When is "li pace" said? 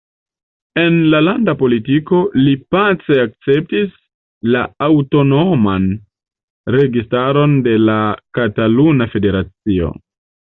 2.45-3.17